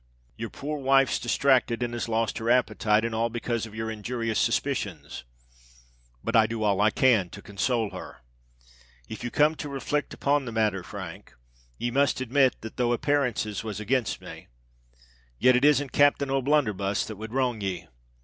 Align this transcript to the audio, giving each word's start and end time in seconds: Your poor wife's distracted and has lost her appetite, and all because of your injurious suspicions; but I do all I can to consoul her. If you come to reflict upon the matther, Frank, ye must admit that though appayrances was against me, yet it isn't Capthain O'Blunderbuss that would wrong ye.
Your 0.35 0.49
poor 0.49 0.79
wife's 0.79 1.19
distracted 1.19 1.83
and 1.83 1.93
has 1.93 2.09
lost 2.09 2.39
her 2.39 2.49
appetite, 2.49 3.05
and 3.05 3.13
all 3.13 3.29
because 3.29 3.67
of 3.67 3.75
your 3.75 3.91
injurious 3.91 4.39
suspicions; 4.39 5.25
but 6.23 6.35
I 6.35 6.47
do 6.47 6.63
all 6.63 6.81
I 6.81 6.89
can 6.89 7.29
to 7.29 7.39
consoul 7.39 7.91
her. 7.91 8.23
If 9.07 9.23
you 9.23 9.29
come 9.29 9.53
to 9.53 9.69
reflict 9.69 10.11
upon 10.11 10.45
the 10.45 10.51
matther, 10.51 10.81
Frank, 10.81 11.35
ye 11.77 11.91
must 11.91 12.19
admit 12.19 12.61
that 12.61 12.77
though 12.77 12.93
appayrances 12.93 13.63
was 13.63 13.79
against 13.79 14.21
me, 14.21 14.47
yet 15.37 15.55
it 15.55 15.63
isn't 15.63 15.91
Capthain 15.91 16.31
O'Blunderbuss 16.31 17.05
that 17.05 17.17
would 17.17 17.31
wrong 17.31 17.61
ye. 17.61 17.87